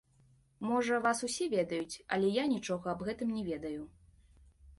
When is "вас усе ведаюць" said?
1.05-1.99